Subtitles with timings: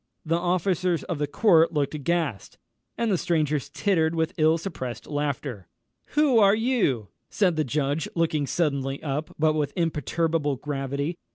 [0.25, 2.57] The officers of the court looked aghast,
[2.97, 5.67] and the strangers tittered with ill suppressed laughter.
[6.17, 11.17] "Who are you?" said the judge, looking suddenly up, but with imperturbable gravity.